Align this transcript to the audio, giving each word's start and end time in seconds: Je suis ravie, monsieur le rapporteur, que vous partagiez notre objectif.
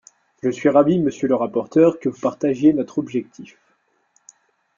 Je 0.41 0.49
suis 0.49 0.67
ravie, 0.69 0.97
monsieur 0.97 1.27
le 1.27 1.35
rapporteur, 1.35 1.99
que 1.99 2.09
vous 2.09 2.19
partagiez 2.19 2.73
notre 2.73 2.97
objectif. 2.97 3.59